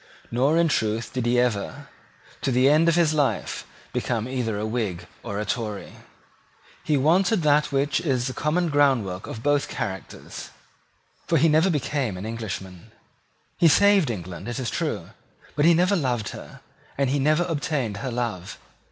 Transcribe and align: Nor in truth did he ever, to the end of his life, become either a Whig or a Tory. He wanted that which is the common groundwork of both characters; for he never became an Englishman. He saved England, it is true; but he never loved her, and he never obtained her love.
Nor 0.31 0.57
in 0.57 0.67
truth 0.67 1.13
did 1.13 1.27
he 1.27 1.39
ever, 1.39 1.87
to 2.41 2.51
the 2.51 2.67
end 2.67 2.89
of 2.89 2.95
his 2.95 3.13
life, 3.13 3.67
become 3.93 4.27
either 4.27 4.57
a 4.57 4.65
Whig 4.65 5.05
or 5.21 5.37
a 5.39 5.45
Tory. 5.45 5.97
He 6.83 6.97
wanted 6.97 7.43
that 7.43 7.71
which 7.71 7.99
is 8.01 8.25
the 8.25 8.33
common 8.33 8.69
groundwork 8.69 9.27
of 9.27 9.43
both 9.43 9.67
characters; 9.67 10.49
for 11.27 11.37
he 11.37 11.47
never 11.47 11.69
became 11.69 12.17
an 12.17 12.25
Englishman. 12.25 12.91
He 13.59 13.67
saved 13.67 14.09
England, 14.09 14.47
it 14.47 14.57
is 14.57 14.71
true; 14.71 15.11
but 15.55 15.65
he 15.65 15.75
never 15.75 15.95
loved 15.95 16.29
her, 16.29 16.61
and 16.97 17.11
he 17.11 17.19
never 17.19 17.43
obtained 17.43 17.97
her 17.97 18.09
love. 18.09 18.57